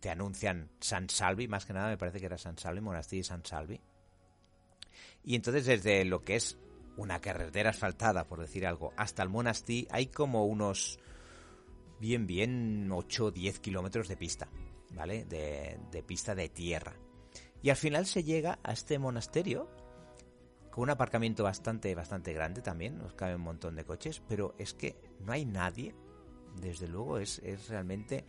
[0.00, 3.44] te, anuncian San Salvi, más que nada me parece que era San Salvi, Monasterio San
[3.44, 3.80] Salvi.
[5.24, 6.58] Y entonces desde lo que es
[6.96, 10.98] una carretera asfaltada, por decir algo, hasta el monasterio hay como unos
[11.98, 14.48] bien, bien 8 o 10 kilómetros de pista,
[14.92, 15.24] ¿vale?
[15.24, 16.94] De, de pista de tierra.
[17.62, 19.68] Y al final se llega a este monasterio
[20.70, 24.74] con un aparcamiento bastante, bastante grande también, nos cabe un montón de coches, pero es
[24.74, 25.94] que no hay nadie,
[26.60, 28.24] desde luego, es, es realmente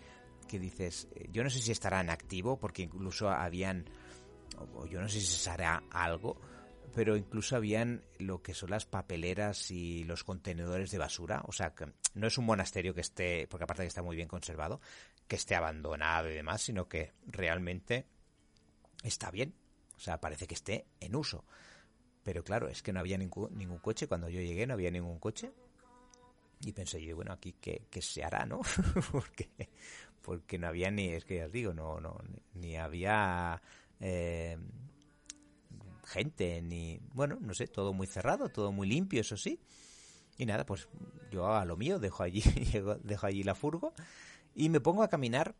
[0.47, 3.85] que dices, eh, yo no sé si estará en activo, porque incluso habían,
[4.75, 6.37] o yo no sé si se hará algo,
[6.93, 11.73] pero incluso habían lo que son las papeleras y los contenedores de basura, o sea,
[11.73, 14.81] que no es un monasterio que esté, porque aparte que está muy bien conservado,
[15.27, 18.07] que esté abandonado y demás, sino que realmente
[19.03, 19.55] está bien,
[19.95, 21.45] o sea, parece que esté en uso.
[22.23, 24.07] Pero claro, es que no había ningún, ningún coche.
[24.07, 25.51] Cuando yo llegué no había ningún coche.
[26.61, 28.61] Y pensé yo, bueno, aquí qué, se hará, ¿no?
[29.11, 29.49] porque,
[30.21, 32.19] porque no había ni, es que ya os digo, no, no,
[32.53, 33.59] ni había
[33.99, 34.57] eh,
[36.05, 39.59] gente, ni, bueno, no sé, todo muy cerrado, todo muy limpio, eso sí.
[40.37, 40.87] Y nada, pues
[41.31, 42.43] yo a lo mío, dejo allí,
[43.03, 43.93] dejo allí la furgo
[44.55, 45.55] y me pongo a caminar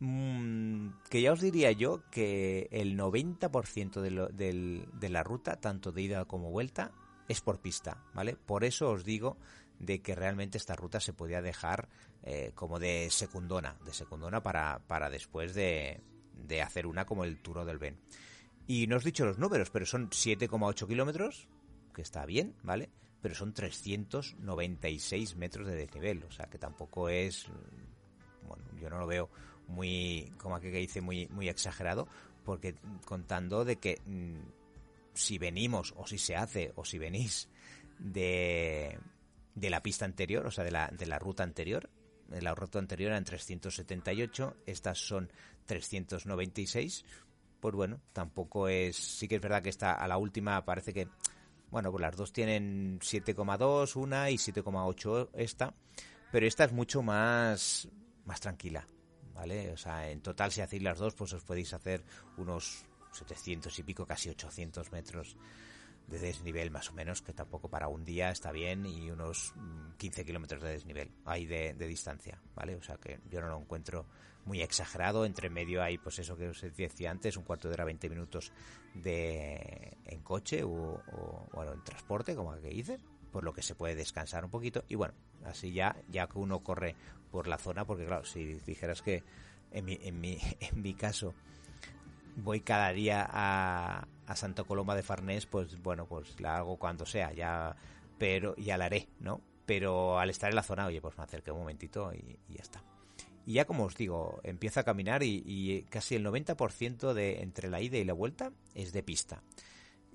[0.00, 6.02] Mm, que ya os diría yo que el 90% de, de la ruta, tanto de
[6.02, 6.92] ida como vuelta,
[7.28, 8.36] es por pista, ¿vale?
[8.36, 9.38] Por eso os digo
[9.78, 11.88] de que realmente esta ruta se podía dejar
[12.22, 16.00] eh, como de secundona, de secundona para, para después de,
[16.34, 17.98] de hacer una como el Turo del Ben.
[18.66, 21.48] Y no os he dicho los números, pero son 7,8 kilómetros,
[21.94, 22.90] que está bien, ¿vale?
[23.20, 27.46] Pero son 396 metros de desnivel, o sea que tampoco es,
[28.46, 29.30] bueno, yo no lo veo
[29.68, 32.08] muy, como que dice, muy, muy exagerado,
[32.44, 32.74] porque
[33.04, 34.40] contando de que mm,
[35.14, 37.48] si venimos, o si se hace, o si venís
[37.98, 38.98] de,
[39.54, 41.88] de la pista anterior, o sea, de la, de la ruta anterior,
[42.28, 45.30] de la ruta anterior eran 378, estas son
[45.66, 47.04] 396,
[47.60, 51.08] pues bueno, tampoco es, sí que es verdad que está a la última parece que,
[51.70, 55.74] bueno, pues las dos tienen 7,2 una y 7,8 esta,
[56.30, 57.88] pero esta es mucho más,
[58.24, 58.86] más tranquila,
[59.34, 59.72] ¿vale?
[59.72, 62.04] O sea, en total si hacéis las dos, pues os podéis hacer
[62.36, 65.36] unos 700 y pico, casi 800 metros
[66.06, 69.54] de desnivel más o menos, que tampoco para un día está bien, y unos
[69.96, 72.76] 15 mm, kilómetros de desnivel, hay de, distancia, ¿vale?
[72.76, 74.06] O sea que yo no lo encuentro
[74.44, 77.84] muy exagerado, entre medio hay pues eso que os decía antes, un cuarto de hora,
[77.84, 78.52] 20 minutos
[78.92, 81.00] de en coche o,
[81.52, 82.98] bueno, en transporte, como que hice,
[83.32, 86.62] por lo que se puede descansar un poquito, y bueno, así ya, ya que uno
[86.62, 86.94] corre
[87.34, 89.24] por la zona, porque claro, si dijeras que
[89.72, 91.34] en mi, en mi, en mi caso
[92.36, 97.04] voy cada día a, a Santa Coloma de Farnés, pues bueno, pues la hago cuando
[97.04, 97.74] sea, ya,
[98.18, 99.40] pero ya la haré, ¿no?
[99.66, 102.84] Pero al estar en la zona, oye, pues me acerqué un momentito y, ya está.
[103.44, 107.80] Y ya como os digo, empiezo a caminar y, casi el 90% de entre la
[107.80, 109.42] ida y la vuelta es de pista.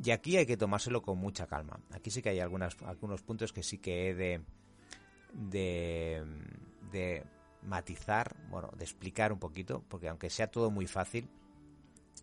[0.02, 1.82] Y aquí hay que tomárselo con mucha calma.
[1.92, 4.42] Aquí sí que hay algunas, algunos puntos que sí que he de,
[5.34, 6.24] de
[6.92, 7.24] de
[7.62, 11.30] matizar, bueno, de explicar un poquito, porque aunque sea todo muy fácil,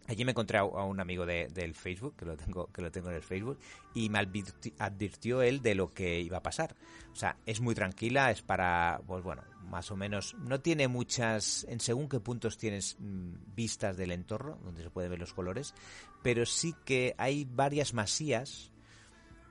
[0.07, 3.11] allí me encontré a un amigo de, del Facebook, que lo tengo, que lo tengo
[3.11, 3.59] en el Facebook,
[3.95, 6.77] y me advirtió él de lo que iba a pasar.
[7.13, 11.67] O sea, es muy tranquila, es para, pues bueno, más o menos, no tiene muchas,
[11.69, 15.75] en según qué puntos tienes mm, vistas del entorno, donde se pueden ver los colores,
[16.23, 18.71] pero sí que hay varias masías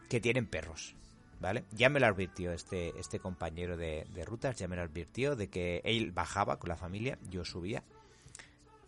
[0.10, 0.96] que tienen perros.
[1.40, 1.66] ¿Vale?
[1.72, 5.82] Ya me lo advirtió este, este compañero de, rutas, ya me lo advirtió de que
[5.84, 7.84] él bajaba con la familia, yo subía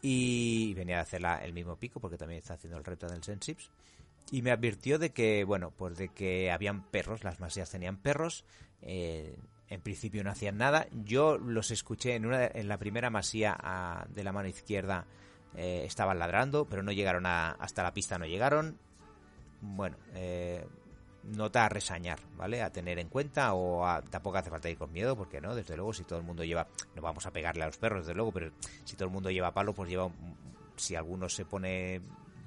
[0.02, 3.72] y venía a hacer el mismo pico porque también está haciendo el reto del Sensips
[4.32, 8.46] y me advirtió de que, bueno, pues de que habían perros, las masías tenían perros,
[8.82, 9.38] eh,
[9.70, 14.24] en principio no hacían nada, yo los escuché en, una, en la primera masía de
[14.24, 15.06] la mano izquierda,
[15.56, 18.78] eh, estaban ladrando, pero no llegaron a, hasta la pista, no llegaron,
[19.62, 20.66] bueno, eh,
[21.28, 22.62] nota a resañar, ¿vale?
[22.62, 25.94] A tener en cuenta o tampoco hace falta ir con miedo, porque no, desde luego
[25.94, 28.52] si todo el mundo lleva, no vamos a pegarle a los perros, desde luego, pero
[28.86, 30.10] si todo el mundo lleva palo, pues lleva,
[30.76, 32.02] si alguno se pone,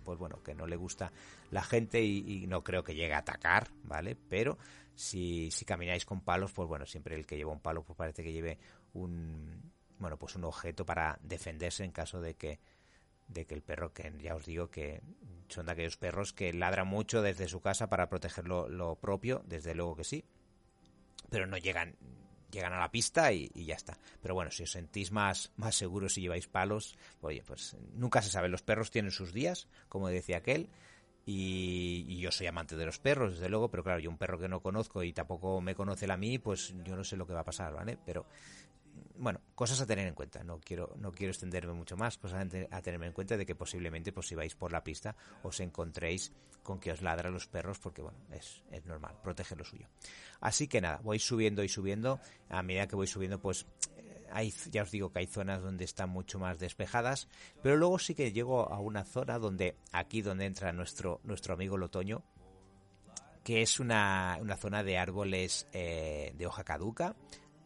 [0.05, 1.13] pues bueno, que no le gusta
[1.51, 4.17] la gente y, no creo que llegue a atacar, ¿vale?
[4.29, 4.59] Pero
[4.95, 8.23] si, si camináis con palos, pues bueno, siempre el que lleva un palo, pues parece
[8.23, 8.59] que lleve
[8.95, 12.59] un, bueno, pues un objeto para defenderse en caso de que
[13.33, 15.01] de que el perro, que ya os digo que
[15.49, 19.75] son de aquellos perros que ladran mucho desde su casa para proteger lo, propio, desde
[19.75, 20.25] luego que sí,
[21.31, 21.97] pero no llegan
[22.51, 23.97] llegan a la pista y, ya está.
[24.21, 28.31] Pero bueno, si os sentís más, más seguros si lleváis palos, oye, pues nunca se
[28.31, 30.69] sabe, los perros tienen sus días, como decía aquel,
[31.27, 34.49] Y, yo soy amante de los perros, desde luego, pero claro, yo un perro que
[34.49, 37.41] no conozco y tampoco me conoce a mí, pues yo no sé lo que va
[37.41, 37.99] a pasar, ¿vale?
[38.05, 38.27] Pero
[39.17, 40.43] bueno, cosas a tener en cuenta.
[40.45, 44.13] No quiero, no quiero extenderme mucho más, cosas a, tenerme en cuenta de que posiblemente,
[44.13, 46.33] pues si vais por la pista, os encontréis
[46.63, 49.87] con que os ladran los perros, porque bueno, es, es normal, protege lo suyo.
[50.41, 52.21] Así que nada, voy subiendo y subiendo.
[52.49, 53.67] A medida que voy subiendo, pues
[54.33, 57.29] hay, ya os digo que hay zonas donde están mucho más despejadas,
[57.63, 61.77] pero luego sí que llego a una zona donde, aquí donde entra nuestro, nuestro amigo
[61.77, 62.23] el otoño,
[63.45, 67.17] que es una, una zona de árboles eh, de hoja caduca,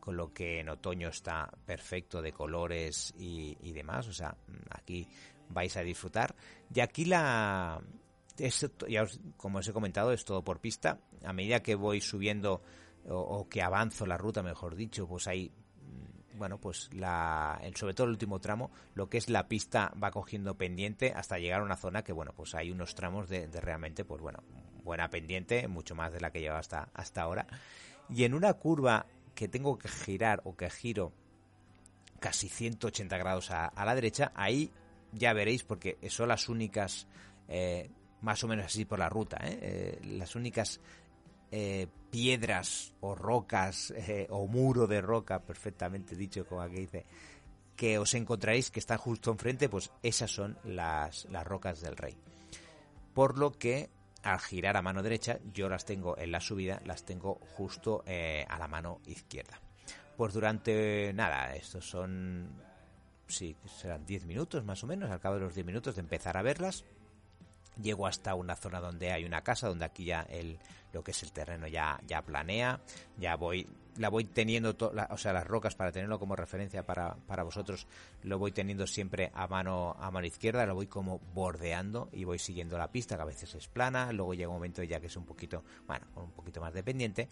[0.05, 4.37] con lo que en otoño está perfecto de colores y, demás, o sea,
[4.69, 5.09] aquí
[5.49, 6.37] vais a disfrutar.
[6.75, 7.81] Y aquí la...
[8.87, 9.07] ya
[9.39, 11.01] como os he comentado, es todo por pista.
[11.25, 12.61] A medida que voy subiendo
[13.09, 15.51] o, que avanzo la ruta, mejor dicho, pues hay
[16.37, 20.59] bueno, pues la, sobre todo el último tramo, lo que es la pista va cogiendo
[20.59, 24.21] pendiente hasta llegar a una zona que, bueno, pues hay unos tramos de, realmente, pues
[24.21, 24.43] bueno,
[24.83, 27.47] buena pendiente, mucho más de la que lleva hasta, hasta ahora.
[28.11, 31.13] Y en una curva que tengo que girar o que giro
[32.21, 34.71] casi 180 grados a, la derecha, ahí
[35.13, 37.07] ya veréis porque son las únicas,
[37.49, 37.91] eh,
[38.23, 39.59] más o menos así por la ruta, ¿eh?
[39.61, 40.81] Eh, las únicas
[42.11, 43.95] piedras o rocas
[44.31, 47.07] o muro de roca, perfectamente dicho como aquí dice,
[47.77, 52.17] que os encontraréis que está justo enfrente, pues esas son las, las rocas del rey.
[53.13, 53.91] Por lo que
[54.25, 58.45] al girar a mano derecha, yo las tengo en la subida, las tengo justo eh,
[58.49, 59.61] a la mano izquierda.
[60.17, 62.49] Pues durante, nada, estos son,
[63.27, 66.37] sí, serán 10 minutos más o menos, al cabo de los 10 minutos de empezar
[66.37, 66.85] a verlas,
[67.81, 70.59] llego hasta una zona donde hay una casa, donde aquí ya el,
[70.93, 72.81] lo que es el terreno ya, ya planea,
[73.19, 74.77] ya voy, la voy teniendo,
[75.11, 77.87] o sea, las rocas para tenerlo como referencia para, para vosotros,
[78.23, 82.39] lo voy teniendo siempre a mano, a mano izquierda, lo voy como bordeando y voy
[82.39, 85.17] siguiendo la pista, que a veces es plana, luego llega un momento ya que es
[85.17, 87.29] un poquito, bueno, un poquito más dependiente,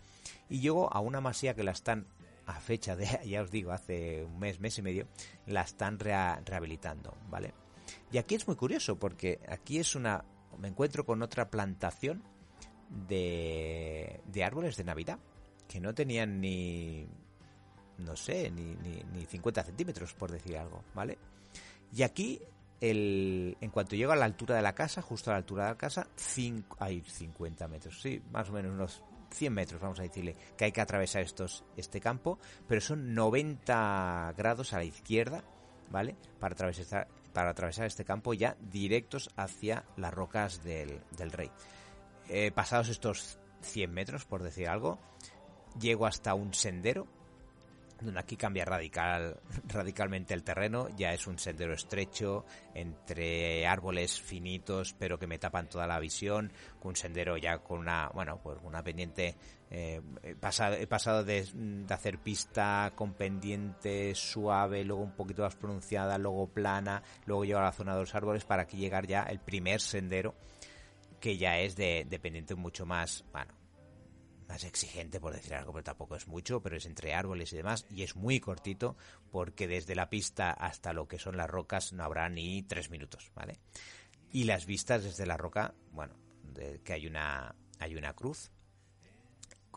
[0.48, 2.06] y llego a una masía que la están
[2.46, 5.06] a fecha de, ya os digo, hace un mes, mes y medio,
[5.46, 7.54] la están rehabilitando, ¿vale?
[8.10, 10.24] Y aquí es muy curioso porque aquí es una,
[10.58, 12.22] me encuentro con otra plantación
[13.08, 15.18] de, de árboles de Navidad
[15.72, 17.06] que no tenían ni,
[17.96, 21.16] no sé, ni, ni, 50 centímetros, por decir algo, ¿vale?
[21.94, 22.42] Y aquí,
[22.78, 25.70] el, en cuanto llego a la altura de la casa, justo a la altura de
[25.70, 26.08] la casa,
[26.78, 30.72] hay 50 metros, sí, más o menos unos 100 metros, vamos a decirle, que hay
[30.72, 35.42] que atravesar estos, este campo, pero son 90 grados a la izquierda,
[35.90, 36.16] ¿vale?
[36.38, 41.50] Para atravesar, para atravesar este campo ya directos hacia las rocas del, del rey.
[42.28, 44.98] Eh, pasados estos 100 metros, por decir algo,
[45.80, 47.06] llego hasta un sendero,
[48.00, 54.94] donde aquí cambia radical, radicalmente el terreno, ya es un sendero estrecho, entre árboles finitos,
[54.98, 58.82] pero que me tapan toda la visión, un sendero ya con una, bueno, pues una
[58.82, 59.36] pendiente,
[59.70, 66.18] eh, he pasado, de, de, hacer pista con pendiente suave, luego un poquito más pronunciada,
[66.18, 69.38] luego plana, luego llego a la zona de los árboles para aquí llegar ya el
[69.38, 70.34] primer sendero
[71.20, 73.54] que ya es de, dependiente mucho más, bueno,
[74.52, 77.86] más exigente por decir algo, pero tampoco es mucho, pero es entre árboles y demás,
[77.88, 78.98] y es muy cortito
[79.30, 83.32] porque desde la pista hasta lo que son las rocas no habrá ni tres minutos,
[83.34, 83.60] ¿vale?
[84.30, 86.14] Y las vistas desde la roca, bueno,
[86.84, 88.50] que hay una, hay una cruz.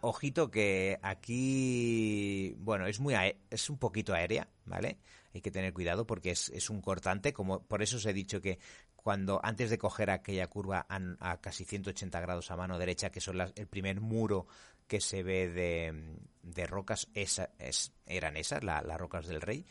[0.01, 3.15] Ojito que aquí, bueno, es muy,
[3.49, 4.97] es un poquito aérea, ¿vale?
[5.33, 8.41] Hay que tener cuidado porque es, es un cortante, como por eso os he dicho
[8.41, 8.59] que
[9.05, 13.39] cuando antes de coger aquella curva a, casi 180 grados a mano derecha, que son
[13.39, 14.47] el primer muro
[14.87, 19.63] que se ve de, rocas, esa, es, eran esas, las rocas del rey.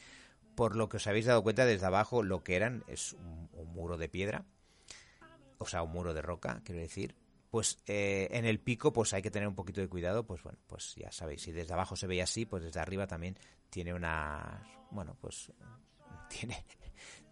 [0.55, 3.97] Por lo que os habéis dado cuenta desde abajo, lo que eran es un, muro
[3.97, 4.45] de piedra,
[5.59, 7.17] o sea, un muro de roca, quiero decir.
[7.51, 10.61] Pues eh, en el pico, pues hay que tener un poquito de cuidado, pues bueno,
[10.69, 13.37] pues ya sabéis, si desde abajo se veía así, pues desde arriba también
[13.69, 15.51] tiene una, bueno, pues
[16.29, 16.65] tiene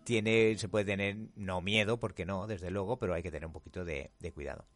[0.04, 3.52] tiene, se puede tener, no miedo, porque no, desde luego, pero hay que tener un
[3.52, 4.66] poquito de, cuidado.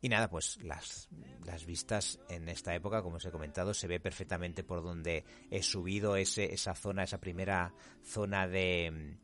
[0.00, 1.08] Y nada, pues las,
[1.44, 5.62] las vistas en esta época, como os he comentado, se ve perfectamente por donde he
[5.62, 9.16] subido ese, esa zona, esa primera zona de,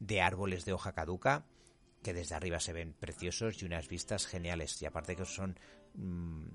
[0.00, 1.46] de árboles de hoja caduca,
[2.02, 4.80] que desde arriba se ven preciosos y unas vistas geniales.
[4.82, 5.56] Y aparte que son
[5.94, 6.46] mm,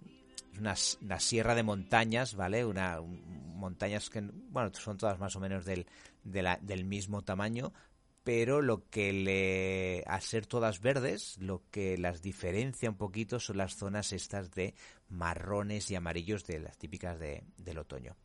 [0.59, 0.75] una,
[1.19, 2.65] sierra de montañas, ¿vale?
[2.65, 5.85] Una, montañas que, bueno, son todas más o menos del,
[6.23, 7.73] del mismo tamaño,
[8.25, 13.57] pero lo que le, a ser todas verdes, lo que las diferencia un poquito son
[13.57, 14.73] las zonas estas de
[15.09, 18.17] marrones y amarillos de las típicas de, del otoño.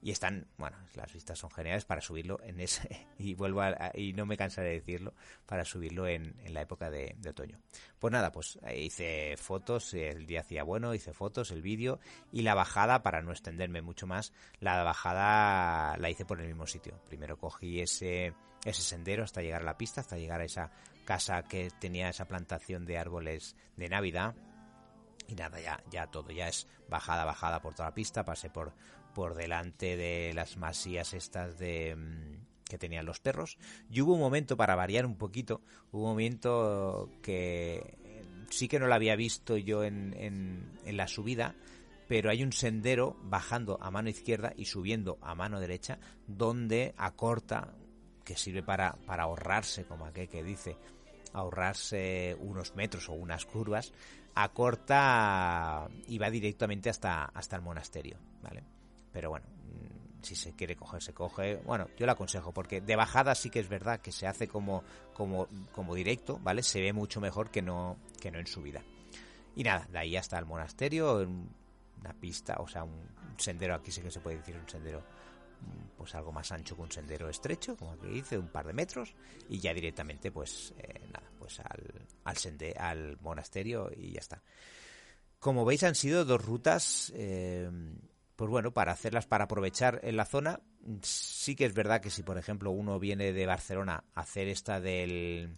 [0.00, 4.14] y están, bueno, las vistas son geniales para subirlo en ese, y vuelvo a, y
[4.14, 5.12] no me cansaré de decirlo,
[5.44, 7.60] para subirlo en, en la época de, de, otoño.
[7.98, 12.00] Pues nada, pues hice fotos, el día hacía bueno, hice fotos, el vídeo,
[12.32, 16.66] y la bajada, para no extenderme mucho más, la bajada la hice por el mismo
[16.66, 16.98] sitio.
[17.08, 18.32] Primero cogí ese,
[18.64, 20.70] ese sendero hasta llegar a la pista, hasta llegar a esa
[21.04, 24.34] casa que tenía esa plantación de árboles de Navidad,
[25.26, 28.72] y nada, ya, ya todo, ya es bajada, bajada por toda la pista, pasé por,
[29.14, 33.58] por delante de las masías estas de mm, que tenían los perros.
[33.90, 35.62] Y hubo un momento, para variar un poquito,
[35.92, 37.96] hubo un momento que
[38.50, 41.54] sí que no lo había visto yo en, en, en la subida,
[42.08, 47.74] pero hay un sendero bajando a mano izquierda y subiendo a mano derecha, donde acorta,
[48.24, 50.76] que sirve para, para ahorrarse, como aquel que dice,
[51.32, 53.92] ahorrarse unos metros o unas curvas,
[54.34, 58.64] acorta y va directamente hasta, hasta el monasterio, ¿vale?
[59.12, 61.56] Pero bueno, mm, si se quiere coger, se coge.
[61.56, 64.82] Bueno, yo le aconsejo, porque de bajada sí que es verdad que se hace como,
[65.12, 66.62] como, como directo, ¿vale?
[66.62, 68.82] Se ve mucho mejor que no, que no en subida.
[69.56, 71.18] Y nada, de ahí hasta el monasterio,
[72.00, 75.02] una pista, o sea, un sendero, aquí sí que se puede decir un sendero
[75.96, 79.14] pues algo más ancho que un sendero estrecho, como aquí dice, un par de metros,
[79.48, 82.36] y ya directamente, pues eh, nada, pues al, al,
[82.78, 84.42] al monasterio y ya está.
[85.38, 87.70] Como veis, han sido dos rutas eh,
[88.36, 90.60] pues bueno, para hacerlas, para aprovechar en la zona,
[91.02, 94.80] sí que es verdad que si por ejemplo uno viene de Barcelona a hacer esta
[94.80, 95.56] del,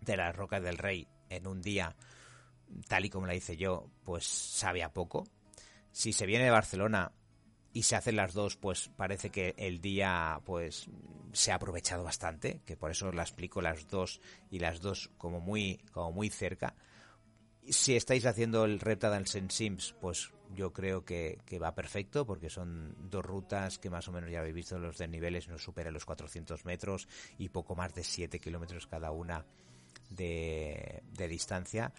[0.00, 1.94] de las Rocas del Rey en un día,
[2.88, 5.24] tal y como la hice yo, pues sabe a poco.
[5.92, 7.12] Si se viene de Barcelona
[7.72, 10.88] y se hacen las dos, pues parece que el día pues
[11.32, 15.40] se ha aprovechado bastante, que por eso la explico las dos y las dos como
[15.40, 16.74] muy, como muy cerca.
[17.68, 22.50] Si estáis haciendo el Reptile en Sims, pues yo creo que, que, va perfecto porque
[22.50, 26.04] son dos rutas que más o menos ya habéis visto los desniveles no superan los
[26.04, 27.06] 400 metros
[27.38, 29.44] y poco más de 7 kilómetros cada una
[30.08, 31.92] de, de, distancia.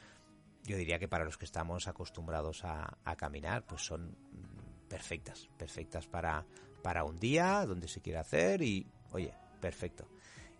[0.63, 4.17] Yo diría que para los que estamos acostumbrados a, a, caminar, pues son
[4.91, 6.45] perfectas, perfectas para,
[6.83, 10.07] para un día donde se quiera hacer y, oye, perfecto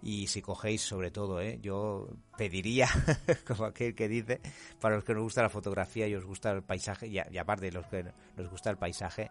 [0.02, 1.60] y si cogéis sobre todo, ¿eh?
[1.62, 2.08] yo
[2.38, 2.90] pediría,
[3.48, 4.42] como aquel que dice,
[4.80, 7.72] para los que nos gusta la fotografía y os gusta el paisaje, y, y aparte
[7.72, 8.06] los que
[8.36, 9.30] nos gusta el paisaje,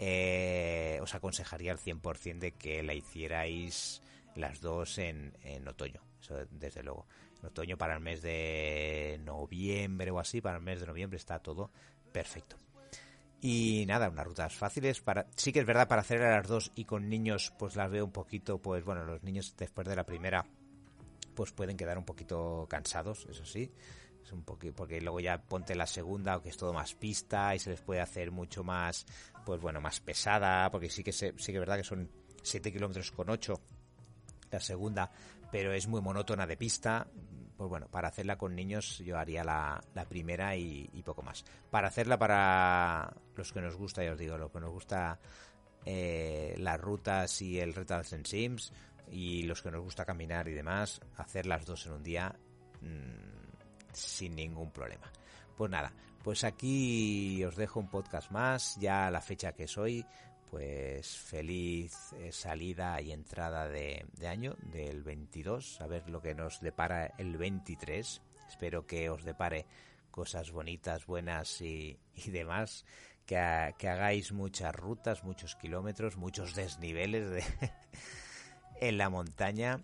[0.00, 4.02] eh, os aconsejaría al 100% de que la hicierais
[4.34, 7.06] las dos en, en otoño, eso desde luego.
[7.40, 11.38] En otoño para el mes de noviembre o así, para el mes de noviembre está
[11.38, 11.70] todo
[12.12, 12.56] perfecto.
[13.42, 16.72] Y nada, unas rutas fáciles para, sí que es verdad para hacer a las dos
[16.74, 20.04] y con niños pues las veo un poquito, pues bueno, los niños después de la
[20.04, 20.44] primera
[21.34, 23.72] pues pueden quedar un poquito cansados, eso sí,
[24.22, 27.58] es un poquito, porque luego ya ponte la segunda, que es todo más pista y
[27.58, 29.06] se les puede hacer mucho más,
[29.46, 32.10] pues bueno, más pesada, porque sí que se, sí que es verdad que son
[32.42, 33.58] 7 kilómetros con 8
[34.50, 35.10] la segunda,
[35.50, 37.06] pero es muy monótona de pista,
[37.60, 41.44] pues bueno, para hacerla con niños yo haría la, primera y, poco más.
[41.70, 45.20] Para hacerla para los que nos gusta, ya os digo, los que nos gusta
[45.84, 48.72] eh, las rutas y el Retals en Sims
[49.10, 52.34] y los que nos gusta caminar y demás, hacer las dos en un día
[52.80, 55.12] mmm, sin ningún problema.
[55.54, 55.92] Pues nada,
[56.24, 60.06] pues aquí os dejo un podcast más, ya la fecha que soy,
[60.50, 66.60] pues feliz eh, salida y entrada de, año del 22, a ver lo que nos
[66.60, 68.20] depara el 23.
[68.48, 69.66] Espero que os depare
[70.10, 72.84] cosas bonitas, buenas y, demás,
[73.24, 77.44] que, que, hagáis muchas rutas, muchos kilómetros, muchos desniveles de
[78.80, 79.80] en la montaña.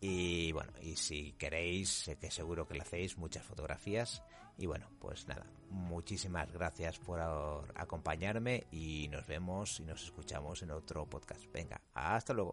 [0.00, 4.22] Y bueno, y si queréis, que seguro que lo hacéis, muchas fotografías
[4.58, 7.20] y bueno, pues nada, muchísimas gracias por
[7.74, 11.44] acompañarme y nos vemos y nos escuchamos en otro podcast.
[11.52, 12.52] Venga, hasta luego.